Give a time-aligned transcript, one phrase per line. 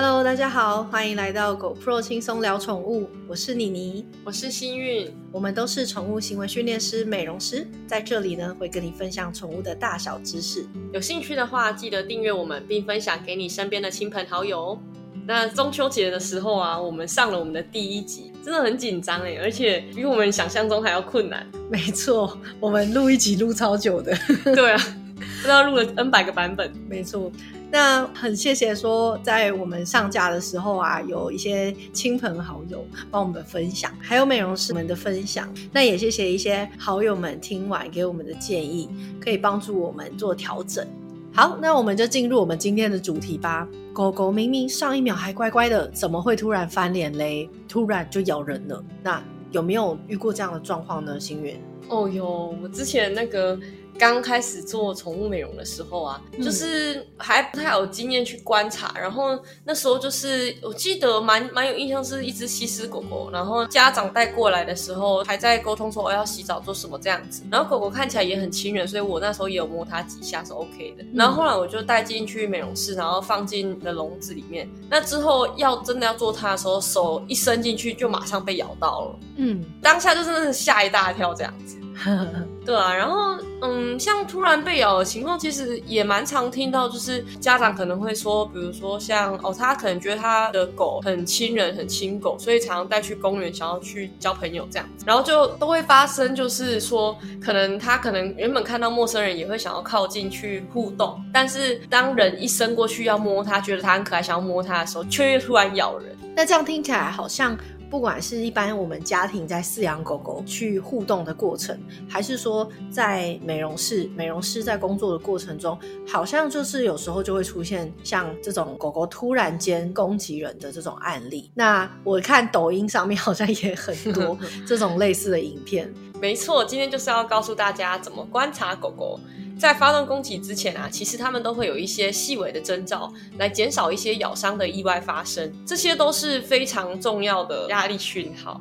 [0.00, 10.64] Hello，大家好，欢迎来到狗 Pro 轻松聊宠物，我是妮妮，我是幸运，我们都是宠物行为训练师、美容师，在这里呢会跟你分享宠物的大小知识。
[10.92, 14.78] 有兴趣的话，记得订阅我们，并分享给你身边的亲朋好友哦。
[15.26, 21.44] 那中秋节的时候啊，我们上了我们的第一集，真的很紧张哎，而且比我们想象中还要困难。
[21.68, 24.16] 没错，我们录一集录超久的，
[24.54, 24.80] 对啊，
[25.16, 26.72] 不知道录了 N 百个版本。
[26.88, 27.32] 没错。
[27.70, 35.52] 那很谢谢说，在我们上架的时候啊，有一些亲朋好友帮我们分享，还有美容师们的分享。
[35.70, 38.88] 那也谢谢一些好友们听完给我们的建议，
[39.20, 40.86] 可以帮助我们做调整。
[41.30, 43.68] 好，那我们就进入我们今天的主题吧。
[43.92, 47.50] 狗狗明明上一秒还乖乖的，怎么会突然翻脸嘞？
[47.68, 48.82] 突然就咬人了？
[49.02, 51.20] 那有没有遇过这样的状况呢？
[51.20, 51.60] 心源？
[51.90, 53.58] 哦哟，我之前那个。
[53.98, 81.76] 刚开始做宠物美容的时候啊，就是还不太有经验去观察，然后那时候就是我记得蛮蛮有印象，是一只西施狗狗，然后家长带过来的时候还在沟通说我要洗澡做什么这样子，然后狗狗看起来也很亲人，所以我那时候也有摸它几下是 OK 的，然后后来我就带进去美容室，然后放进的笼子里面，那之后要真的要做它的时候，手一伸进去就马上被咬到了，嗯，当下就真的是吓一大跳这样子。
[82.64, 106.16] 对啊，然后嗯，像突然被咬的情况，其实也蛮常听到，就是家长可能会说，比如说像哦，他可能觉得他的狗很亲人、很亲狗，所以常常带去公园，想要去交朋友这样子，然后就都会发生，就是说可能他可能原本看到陌生人也会想要靠近去互动，但是当人一伸过去要摸他，觉得他很可爱，想要摸他的时候，却又突然咬人。
[106.36, 107.58] 那这样听起来好像。
[107.90, 111.74] 不管是一般我们家庭在饲养狗狗去互动的过程，
[112.06, 121.50] 还是说在美容室美容师在工作的过程中，好像就是有时候就会出现像这种狗狗突然间攻击人的这种案例。
[121.54, 124.36] 那我看抖音上面好像也很多
[124.68, 125.90] 这种类似的影片。
[126.20, 129.18] 没错，今天就是要告诉大家怎么观察狗狗。
[129.58, 138.60] 在发动攻击之前啊，其实他们都会有一些细微的征兆，来减少一些咬伤的意外发生，这些都是非常重要的压力讯号。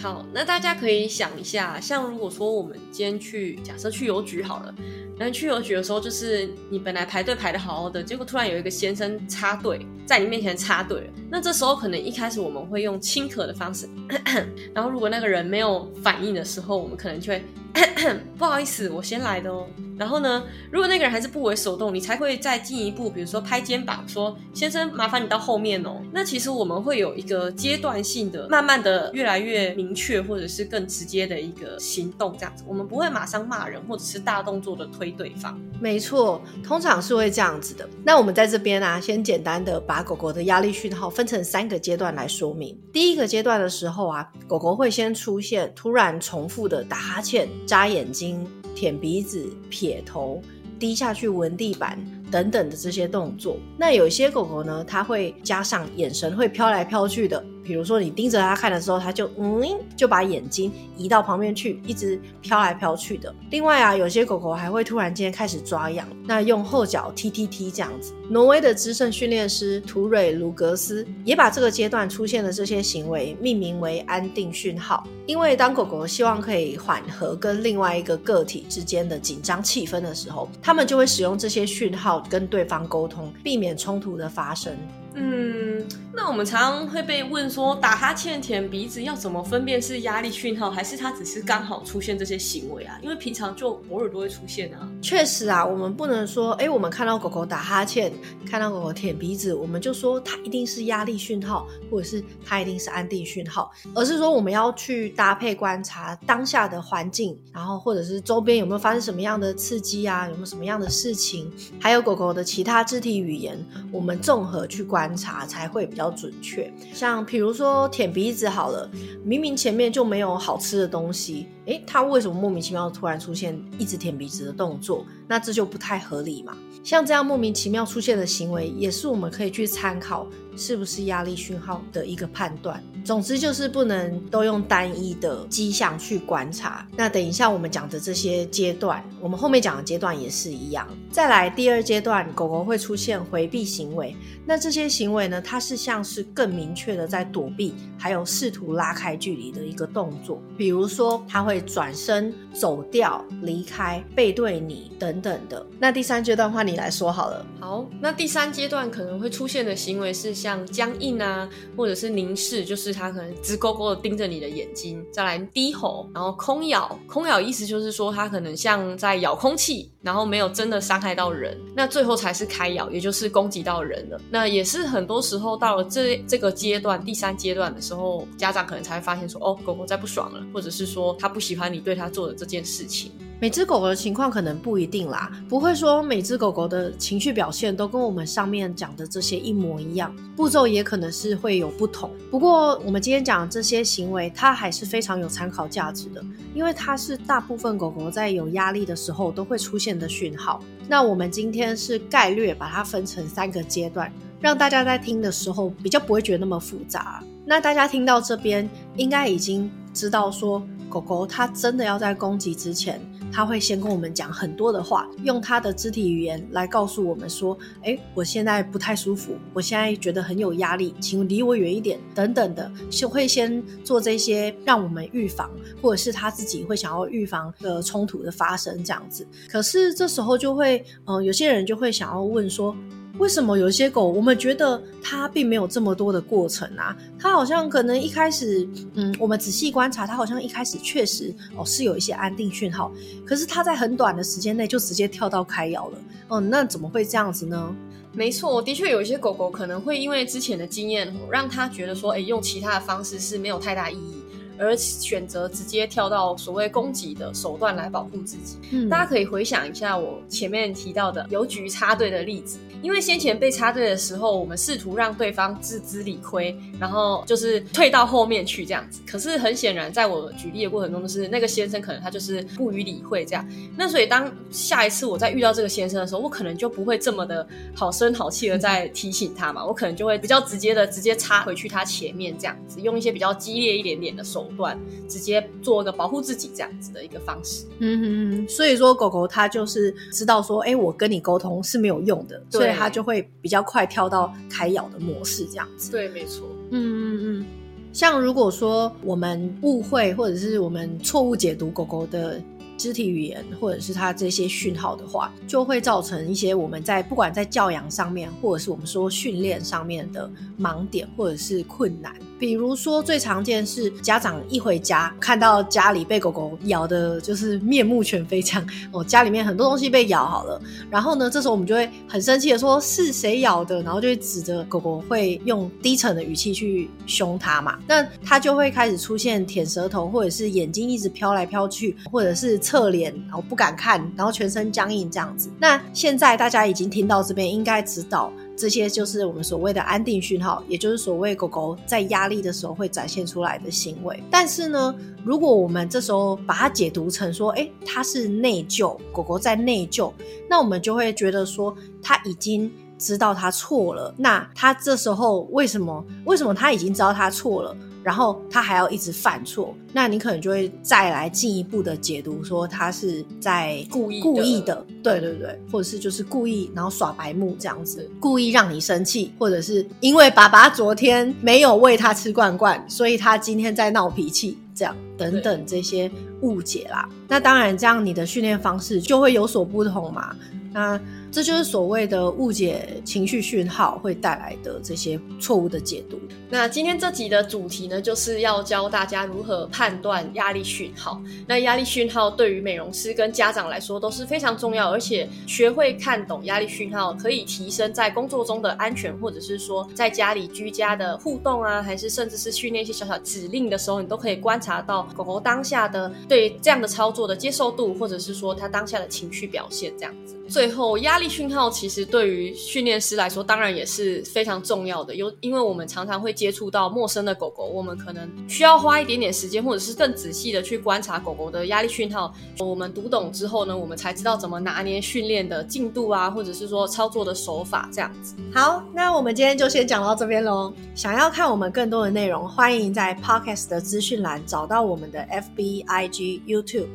[0.00, 4.74] 好，那大家可以想一下，像如果说我们今天去假设去邮局好了，
[5.18, 13.88] 那去邮局的时候，就是你本来排队排的好好的，结果突然有一个先生插队在你面前插队了，那这时候可能一开始我们会用轻咳的方式，
[14.74, 17.42] 然后如果那个人没有反应的时候，我们可能就会。
[18.36, 19.64] 不好意思，我先来的哦。
[20.00, 26.00] 然后呢，如果那个人还是不为所动，你才会再进一步，比如说拍肩膀，说先生，麻烦你到后面哦。
[26.10, 35.60] 那其实我们会有一个阶段性的，慢慢的越来越明确，或者是更直接的一个行动，这样子，我们不会马上骂人，或者是大动作的推对方。
[35.78, 37.86] 没错，通常是会这样子的。
[38.02, 42.74] 那我们在这边啊，先简单的把狗狗的压力讯号分成三个阶段来说明。
[42.90, 47.46] 第一个阶段的时候啊，狗狗会先出现突然重复的打哈欠。
[47.66, 50.42] 眨眼睛、舔鼻子、撇头、
[50.78, 51.98] 低下去闻地板
[52.30, 57.44] 等等的这些动作，那有些狗狗呢，它会加上眼神会飘来飘去的。
[57.62, 59.62] 比如说你盯着它看的时候，它就嗯，
[59.96, 63.34] 就把眼睛移到旁边去，一直飘来飘去的。
[63.50, 68.12] 另外啊，有些狗狗还会突然间开始抓痒，那用后脚踢踢踢这样子。
[68.28, 84.76] 挪威的资深训练师图瑞卢格斯也把这个阶段出现的这些行为命名为安定讯号，因为当狗狗希望可以缓和跟另外一个个体之间的紧张气氛的时候，他们就会使用这些讯号跟对方沟通，避免冲突的发生。
[85.14, 85.84] 嗯，
[86.14, 92.98] 那我们常常会被问说，打哈欠、舔鼻子要怎么分辨是压力讯号，还是他只是刚好出现这些行为啊？
[93.02, 94.88] 因为平常就偶尔都会出现啊。
[95.02, 98.12] 确实啊，我们不能说，哎，我们看到狗狗打哈欠，
[98.44, 113.56] 看到狗狗舔鼻子，我们就说它一定是压力讯号，或者是它一定是安定讯号，而是说我们要去搭配观察当下的环境，然后或者是周边有没有发生什么样的刺激啊，有没有什么样的事情，还有狗狗的其他肢体语言，
[113.92, 115.10] 我们综合去观。
[115.20, 116.72] 察才会比较准确。
[116.94, 118.90] 像比如说舔鼻子好了，
[119.22, 124.89] 明明前面就没有好吃的东西，诶，它为什么莫名其妙突然出现一直舔鼻子的动作？
[125.28, 126.56] 那这就不太合理嘛。
[126.82, 130.26] 像这样莫名其妙出现的行为，也是我们可以去参考
[130.56, 132.82] 是不是压力讯号的一个判断。
[133.04, 136.86] 总之就是不能都用单一的迹象去观察。
[136.96, 140.86] 那等一下我们讲的这些阶段，我们后面讲的阶段也是一样。
[141.10, 144.14] 再来第二阶段，狗狗会出现回避行为。
[144.46, 150.40] 那这些行为呢，它是像是更明确的在躲避，还有试图拉开距离的一个动作。
[150.56, 155.64] 比如说，它会转身走掉、离开、背对你等等的。
[155.78, 157.46] 那第三阶段换你来说好了。
[157.60, 165.04] 好，那第三阶段可能会出现的行为是像僵硬啊，或者是凝视，是它可能直勾勾的盯着你的眼睛。
[165.12, 171.58] 再来低吼，然后空咬，空咬意思就是说它可能像在咬空气，然后没有真的伤害到人。
[171.74, 174.20] 那最后才是开咬，也就是攻击到人了。
[174.30, 183.12] 那也是很多时候到了这这个阶段，第三阶段的时候，家长可能才会发现说，哦，狗狗在不爽了，或者是说它不喜欢你对它做的这件事情。
[183.40, 192.10] 每只狗狗的情况可能不一定啦，不会说每只狗狗的情绪表现都跟我们上面讲的这些一模一样，步骤也可能是会有不同。
[192.30, 196.22] 不过我们今天讲的这些行为，它还是非常有参考价值的，
[196.54, 200.62] 因为它是大部分狗狗在有压力的时候都会出现的讯号。
[200.86, 207.24] 那我们今天是概略把它分成三个阶段，让大家在听的时候比较不会觉得那么复杂。
[207.46, 213.00] 那大家听到这边，应该已经知道说，狗狗它真的要在攻击之前。
[213.32, 225.50] 他会先跟我们讲很多的话，用他的肢体语言来告诉我们说：“哎，我现在不太舒服，我现在觉得很有压力，请离我远一点，等等的。”就会先做这些，让我们预防，
[225.80, 229.26] 或者是他自己会想要预防的冲突的发生这样子。
[229.48, 232.76] 可是这时候就会，嗯，有些人就会想要问说。
[233.20, 236.96] 为什么有些狗，我们觉得它并没有这么多的过程啊？
[237.18, 242.90] 它好像可能一开始，嗯，我们仔细观察，它好像一开始确实哦是有一些安定讯号，
[243.26, 245.98] 可是它在很短的时间内就直接跳到开咬了。
[246.28, 247.76] 哦，那怎么会这样子呢？
[248.12, 254.14] 没错，的确有一些狗狗可能会因为之前的经验，让它觉得说，哎，用其他的方式是没有太大意义。
[254.60, 258.58] 而选择直接跳到所谓攻击的手段来保护自己。
[258.70, 269.00] 嗯，大家可以回想一下我前面提到的邮局插队的例子，因为先前被插队的时候，我们试图让对方自知理亏，然后就是退到后面去这样子。
[269.06, 273.48] 可是很显然，在我举例的过程中，就是那个先生可能他就是不予理会这样。
[273.76, 284.49] 那所以当下一次我再遇到这个先生的时候，我可能就不会这么的好声好气的在提醒他嘛，我可能就会比较直接的直接插回去他前面这样子，用一些比较激烈一点点的手。
[284.56, 295.90] 段直接做一个保护自己这样子的一个方式，嗯哼，所以说狗狗它就是知道说，哎，我跟你沟通是没有用的，所以它就会比较快跳到开咬的模式这样子。
[295.90, 296.46] 对，没错。
[296.70, 297.46] 嗯嗯嗯，
[297.92, 302.40] 像如果说我们误会或者是我们错误解读狗狗的。
[302.80, 312.14] 肢体语言或者是它这些讯号的话，就会造成一些我们在不管在教养上面，或者是我们说训练上面的盲点或者是困难。
[312.40, 320.60] 比如说最常见是家长一回家看到家里被狗狗咬的，就是面目全非这样哦，家里面很多东西被咬好了，
[320.90, 332.58] 然后呢，这时候我们就会很生气的说是谁咬的，然后就会指着狗狗会用低沉的语气去凶它嘛，那它就会开始出现舔舌头，或者是眼睛一直飘来飘去，或者是。
[332.70, 335.50] 侧脸，然后不敢看，然后全身僵硬这样子。
[335.58, 344.22] 那现在大家已经听到这边，应该知道这些就是我们所谓的安定讯号，也就是所谓狗狗在压力的时候会展现出来的行为。
[344.30, 350.12] 但是呢，如果我们这时候把它解读成说，哎，它是内疚，狗狗在内疚，
[350.46, 354.14] 那我们就会觉得说，它已经知道它错了。
[354.18, 356.04] 那它这时候为什么？
[356.26, 357.74] 为什么它已经知道它错了？
[358.02, 376.10] 然后他还要一直犯错，那你可能就会再来进一步的解读，说他是在故意故意的，对对对，或者是就是故意，然后耍白目这样子，故意让你生气，或者是因为爸爸昨天没有喂他吃罐罐，所以他今天在闹脾气，这样等等这些
[376.40, 377.06] 误解啦。
[377.28, 380.34] 那当然，这样你的训练方式就会有所不同嘛。
[380.72, 380.98] 那
[381.32, 386.16] 这就是所谓的误解情绪讯号会带来的这些错误的解读。
[386.48, 391.20] 那今天这集的主题呢，就是要教大家如何判断压力讯号。
[391.44, 410.36] 那压力讯号对于美容师跟家长来说都是非常重要，而且学会看懂压力讯号，可以提升在工作中的安全，或者是说在家里居家的互动啊，还是甚至是训练一些小小指令的时候，你都可以观察到狗狗当下的对这样的操作的接受度，或者是说它当下的情绪表现这样子。
[410.50, 415.14] 最后，压力讯号其实对于训练师来说，当然也是非常重要的。
[415.14, 422.34] 有，因为我们常常会接触到陌生的狗狗，我们可能需要花一点点时间，或者是更仔细的去观察狗狗的压力讯号。
[422.58, 428.34] 我们读懂之后呢，我们才知道怎么拿捏训练的进度啊，或者是说操作的手法这样子。
[428.52, 430.74] 好，那我们今天就先讲到这边喽。
[430.96, 436.88] 想要看我们更多的内容，欢迎在 Podcast 的资讯栏找到我们的 FB、IG、YouTube。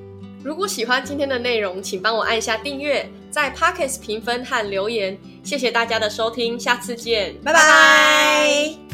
[0.43, 5.17] 如果喜欢今天的内容，请帮我按下订阅，在 Podcast 评分和留言。
[5.43, 8.84] 谢谢大家的收听，下次见，拜拜。